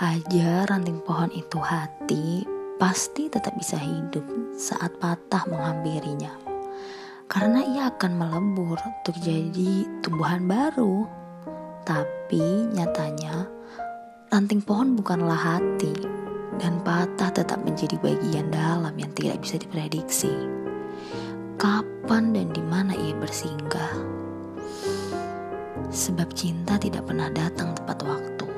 [0.00, 2.48] aja ranting pohon itu hati,
[2.80, 4.24] pasti tetap bisa hidup
[4.56, 6.32] saat patah menghampirinya.
[7.28, 11.04] Karena ia akan melebur untuk jadi tumbuhan baru.
[11.84, 13.44] Tapi nyatanya,
[14.32, 15.92] ranting pohon bukanlah hati,
[16.56, 20.32] dan patah tetap menjadi bagian dalam yang tidak bisa diprediksi.
[21.60, 24.00] Kapan dan di mana ia bersinggah?
[25.92, 28.49] Sebab cinta tidak pernah datang tepat waktu.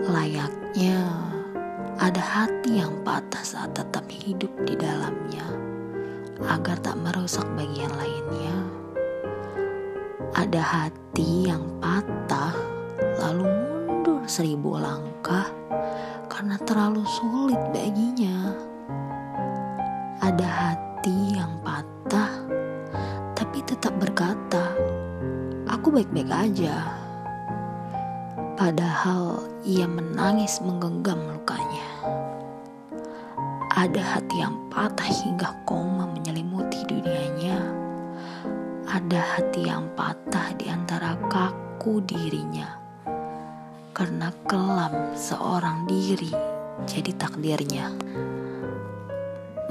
[0.00, 1.04] Layaknya
[2.00, 5.44] ada hati yang patah saat tetap hidup di dalamnya
[6.40, 8.56] agar tak merusak bagian lainnya.
[10.32, 12.56] Ada hati yang patah
[13.20, 15.52] lalu mundur seribu langkah
[16.32, 18.56] karena terlalu sulit baginya.
[20.24, 22.40] Ada hati yang patah
[23.36, 24.72] tapi tetap berkata,
[25.68, 26.99] "Aku baik-baik aja."
[28.60, 31.88] Padahal ia menangis menggenggam lukanya.
[33.72, 37.56] Ada hati yang patah hingga koma menyelimuti dunianya.
[38.84, 42.76] Ada hati yang patah di antara kaku dirinya.
[43.96, 46.28] Karena kelam seorang diri
[46.84, 47.96] jadi takdirnya.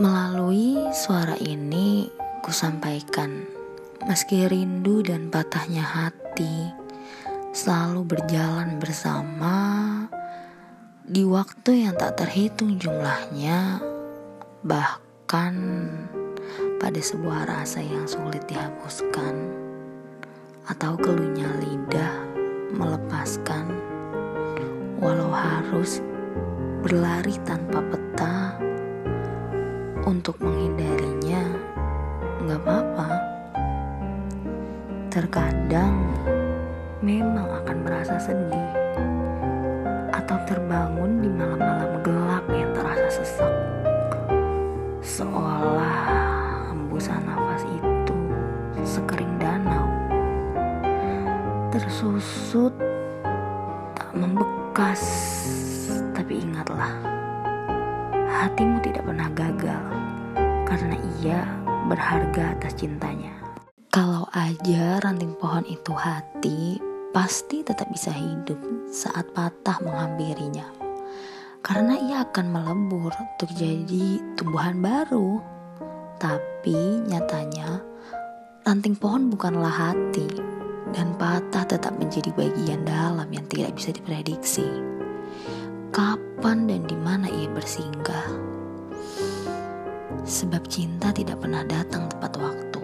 [0.02, 2.10] Melalui suara ini
[2.42, 3.46] kusampaikan
[4.10, 6.79] meski rindu dan patahnya hati
[7.60, 9.56] selalu berjalan bersama
[11.04, 13.84] di waktu yang tak terhitung jumlahnya,
[14.64, 15.52] bahkan
[16.80, 19.36] pada sebuah rasa yang sulit dihapuskan,
[20.72, 22.16] atau keluhnya lidah
[22.72, 23.68] melepaskan,
[25.04, 26.00] walau harus
[26.80, 28.56] berlari tanpa peta
[30.08, 31.44] untuk menghindarinya,
[32.40, 33.10] nggak apa-apa.
[35.12, 36.08] Terkadang
[37.00, 38.72] memang akan merasa sedih
[40.12, 43.54] atau terbangun di malam-malam gelap yang terasa sesak.
[45.00, 48.18] Seolah hembusan nafas itu
[48.84, 49.88] sekering danau
[51.72, 52.76] tersusut
[53.96, 55.02] tak membekas.
[56.12, 56.92] Tapi ingatlah
[58.28, 59.84] hatimu tidak pernah gagal
[60.68, 61.40] karena ia
[61.88, 63.32] berharga atas cintanya.
[63.90, 66.78] Kalau aja ranting pohon itu hati,
[67.10, 68.58] pasti tetap bisa hidup
[68.94, 70.66] saat patah menghampirinya.
[71.60, 75.42] Karena ia akan melebur untuk jadi tumbuhan baru.
[76.22, 77.82] Tapi nyatanya,
[78.64, 80.28] ranting pohon bukanlah hati,
[80.96, 84.68] dan patah tetap menjadi bagian dalam yang tidak bisa diprediksi.
[85.90, 88.28] Kapan dan di mana ia bersinggah?
[90.24, 92.82] Sebab cinta tidak pernah datang tepat waktu.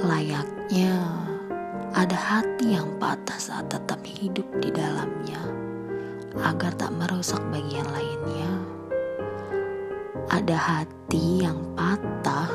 [0.00, 0.96] Layaknya
[1.90, 5.42] ada hati yang patah saat tetap hidup di dalamnya,
[6.38, 8.50] agar tak merusak bagian lainnya.
[10.30, 12.46] Ada hati yang patah,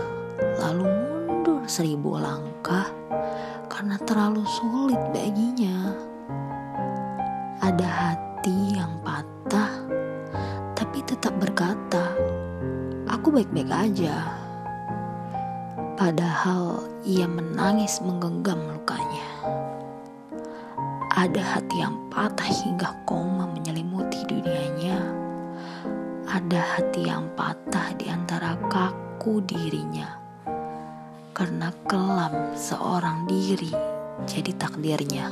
[0.64, 2.88] lalu mundur seribu langkah
[3.68, 5.92] karena terlalu sulit baginya.
[7.60, 9.84] Ada hati yang patah,
[10.80, 12.16] tapi tetap berkata,
[13.12, 14.45] "Aku baik-baik aja."
[15.96, 19.32] Padahal ia menangis menggenggam lukanya.
[21.16, 25.00] Ada hati yang patah hingga koma menyelimuti dunianya.
[26.28, 30.20] Ada hati yang patah di antara kaku dirinya.
[31.32, 33.72] Karena kelam seorang diri
[34.28, 35.32] jadi takdirnya.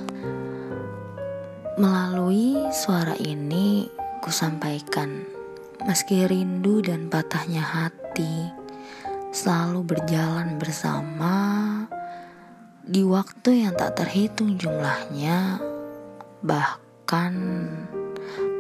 [1.76, 3.92] Melalui suara ini
[4.24, 5.28] kusampaikan
[5.84, 8.63] meski rindu dan patahnya hati
[9.34, 11.34] selalu berjalan bersama
[12.86, 15.58] di waktu yang tak terhitung jumlahnya,
[16.46, 17.34] bahkan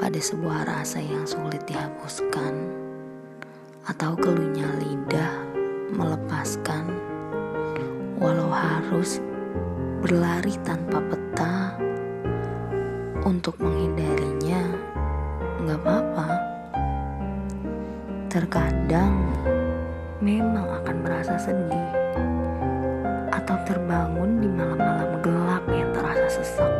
[0.01, 2.73] pada sebuah rasa yang sulit dihapuskan,
[3.85, 5.45] atau keluhnya lidah
[5.93, 6.89] melepaskan,
[8.17, 9.21] walau harus
[10.01, 11.77] berlari tanpa peta
[13.21, 14.73] untuk menghindarinya,
[15.61, 16.29] nggak apa-apa.
[18.33, 19.21] Terkadang
[20.23, 21.91] memang akan merasa sedih
[23.27, 26.73] atau terbangun di malam-malam gelap yang terasa sesak.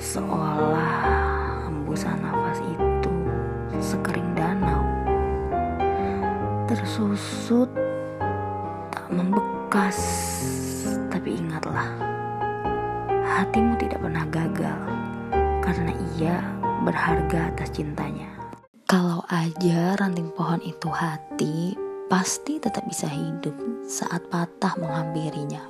[0.00, 3.12] Seolah hembusan nafas itu
[3.84, 4.80] sekering danau
[6.64, 7.68] tersusut
[8.88, 10.00] tak membekas.
[11.12, 11.84] Tapi ingatlah
[13.28, 14.80] hatimu tidak pernah gagal
[15.60, 16.40] karena ia
[16.80, 18.32] berharga atas cintanya.
[18.88, 21.78] Kalau aja ranting pohon itu hati,
[22.10, 23.54] pasti tetap bisa hidup
[23.86, 25.62] saat patah menghampirinya.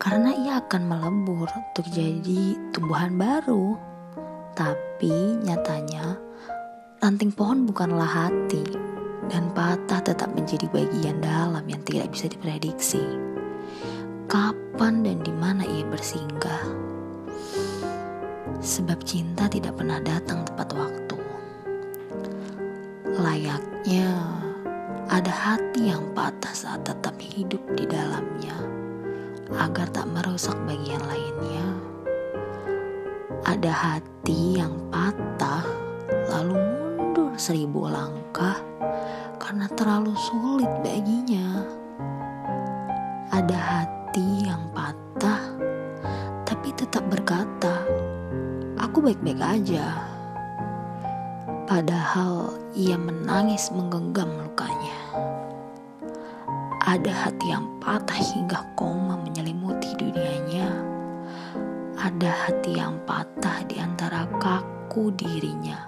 [0.00, 3.76] karena ia akan melebur untuk jadi tumbuhan baru.
[4.56, 6.16] Tapi nyatanya,
[7.04, 8.64] ranting pohon bukanlah hati,
[9.28, 13.04] dan patah tetap menjadi bagian dalam yang tidak bisa diprediksi.
[14.24, 16.64] Kapan dan di mana ia bersinggah?
[18.64, 21.18] Sebab cinta tidak pernah datang tepat waktu.
[23.20, 24.39] Layaknya
[25.10, 28.54] ada hati yang patah saat tetap hidup di dalamnya
[29.58, 31.66] agar tak merusak bagian lainnya.
[33.42, 35.66] Ada hati yang patah
[36.30, 38.62] lalu mundur seribu langkah
[39.42, 41.66] karena terlalu sulit baginya.
[43.34, 45.42] Ada hati yang patah
[46.46, 47.82] tapi tetap berkata,
[48.78, 50.06] "Aku baik-baik aja."
[51.66, 54.99] Padahal ia menangis menggenggam lukanya.
[56.80, 60.70] Ada hati yang patah hingga koma menyelimuti dunianya.
[62.00, 65.86] Ada hati yang patah di antara kaku dirinya.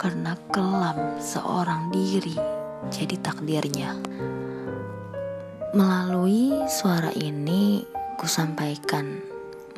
[0.00, 2.36] Karena kelam seorang diri
[2.92, 3.96] jadi takdirnya.
[5.74, 7.82] Melalui suara ini
[8.14, 9.18] ku sampaikan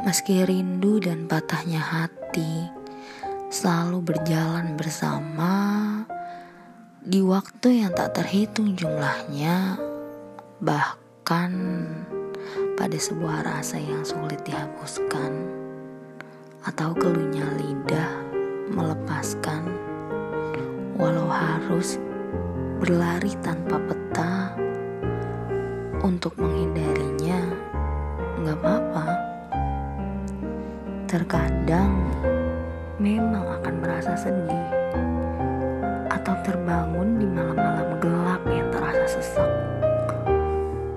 [0.05, 2.69] meski rindu dan patahnya hati
[3.49, 5.55] selalu berjalan bersama
[7.07, 9.79] di waktu yang tak terhitung jumlahnya
[10.59, 11.55] bahkan
[12.75, 15.31] pada sebuah rasa yang sulit dihapuskan
[16.67, 18.11] atau keluhnya lidah
[18.75, 19.71] melepaskan
[20.99, 22.03] walau harus
[22.83, 24.59] berlari tanpa peta
[26.03, 27.39] untuk menghindarinya
[28.43, 29.07] nggak apa-apa.
[31.07, 32.03] Terkadang
[32.99, 34.86] memang akan merasa sedih
[36.27, 39.47] atau terbangun di malam-malam gelap yang terasa sesak.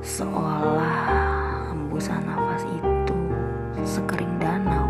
[0.02, 3.14] Seolah hembusan nafas itu
[3.86, 4.90] sekering danau.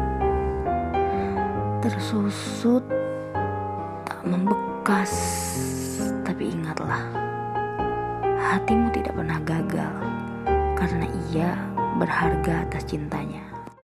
[1.84, 2.88] Tersusut
[4.08, 5.12] tak membekas.
[6.24, 7.04] Tapi ingatlah
[8.40, 9.96] hatimu tidak pernah gagal
[10.80, 11.52] karena ia
[12.00, 13.39] berharga atas cintanya